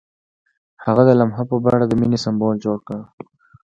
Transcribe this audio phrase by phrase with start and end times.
[0.83, 2.99] هغه د لمحه په بڼه د مینې سمبول جوړ کړ.